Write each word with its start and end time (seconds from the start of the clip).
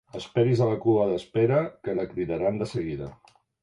Esperi's 0.19 0.63
a 0.65 0.69
la 0.69 0.79
cua 0.85 1.05
d'espera, 1.13 1.61
que 1.85 1.97
la 2.01 2.09
cridaran 2.17 2.63
de 2.65 2.73
seguida. 2.77 3.17